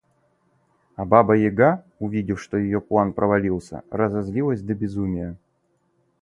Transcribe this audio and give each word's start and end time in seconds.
А 0.95 1.05
баба-яга, 1.05 1.83
увидев, 1.99 2.41
что 2.41 2.57
ее 2.57 2.81
план 2.81 3.13
провалился, 3.13 3.83
разозлилась 3.91 4.63
до 4.63 4.73
безумия. 4.73 5.37